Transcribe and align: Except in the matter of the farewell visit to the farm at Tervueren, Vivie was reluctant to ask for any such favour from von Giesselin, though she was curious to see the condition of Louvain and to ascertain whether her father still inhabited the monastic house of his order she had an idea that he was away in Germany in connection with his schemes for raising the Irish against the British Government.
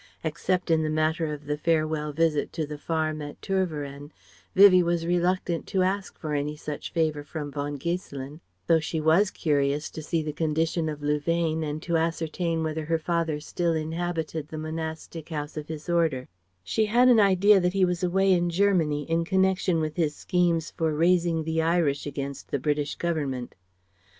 Except 0.23 0.71
in 0.71 0.81
the 0.81 0.89
matter 0.89 1.31
of 1.31 1.45
the 1.45 1.59
farewell 1.59 2.11
visit 2.11 2.51
to 2.53 2.65
the 2.65 2.79
farm 2.79 3.21
at 3.21 3.39
Tervueren, 3.39 4.09
Vivie 4.55 4.81
was 4.81 5.05
reluctant 5.05 5.67
to 5.67 5.83
ask 5.83 6.17
for 6.17 6.33
any 6.33 6.55
such 6.55 6.91
favour 6.91 7.23
from 7.23 7.51
von 7.51 7.77
Giesselin, 7.77 8.39
though 8.65 8.79
she 8.79 8.99
was 8.99 9.29
curious 9.29 9.91
to 9.91 10.01
see 10.01 10.23
the 10.23 10.33
condition 10.33 10.89
of 10.89 11.03
Louvain 11.03 11.63
and 11.63 11.83
to 11.83 11.97
ascertain 11.97 12.63
whether 12.63 12.85
her 12.85 12.97
father 12.97 13.39
still 13.39 13.73
inhabited 13.73 14.47
the 14.47 14.57
monastic 14.57 15.29
house 15.29 15.55
of 15.55 15.67
his 15.67 15.87
order 15.87 16.27
she 16.63 16.87
had 16.87 17.07
an 17.07 17.19
idea 17.19 17.59
that 17.59 17.73
he 17.73 17.85
was 17.85 18.01
away 18.03 18.33
in 18.33 18.49
Germany 18.49 19.03
in 19.07 19.23
connection 19.23 19.79
with 19.79 19.97
his 19.97 20.15
schemes 20.15 20.71
for 20.71 20.95
raising 20.95 21.43
the 21.43 21.61
Irish 21.61 22.07
against 22.07 22.49
the 22.49 22.57
British 22.57 22.95
Government. 22.95 23.53